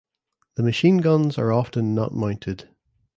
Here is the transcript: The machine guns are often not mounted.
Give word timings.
The 0.55 0.63
machine 0.63 0.97
guns 0.97 1.37
are 1.37 1.53
often 1.53 1.93
not 1.93 2.11
mounted. 2.11 2.67